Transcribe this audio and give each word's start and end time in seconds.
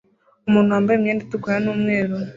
Umuntu 0.47 0.73
wambaye 0.75 0.95
imyenda 0.97 1.21
itukura 1.25 1.57
numweru 1.63 2.15